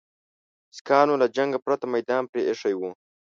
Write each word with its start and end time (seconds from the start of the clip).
سیکهانو 0.75 1.13
له 1.21 1.27
جنګه 1.35 1.59
پرته 1.65 1.85
میدان 1.93 2.23
پرې 2.31 2.41
ایښی 2.49 2.73
وو. 2.77 2.91